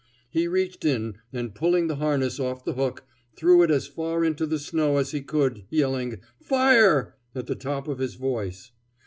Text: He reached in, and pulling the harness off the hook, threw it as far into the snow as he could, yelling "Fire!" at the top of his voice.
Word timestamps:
He 0.31 0.47
reached 0.47 0.83
in, 0.83 1.19
and 1.31 1.53
pulling 1.53 1.85
the 1.85 1.97
harness 1.97 2.39
off 2.39 2.65
the 2.65 2.73
hook, 2.73 3.03
threw 3.35 3.61
it 3.61 3.69
as 3.69 3.85
far 3.85 4.25
into 4.25 4.47
the 4.47 4.57
snow 4.57 4.97
as 4.97 5.11
he 5.11 5.21
could, 5.21 5.65
yelling 5.69 6.17
"Fire!" 6.41 7.13
at 7.35 7.45
the 7.45 7.53
top 7.53 7.87
of 7.87 7.99
his 7.99 8.15
voice. 8.15 8.71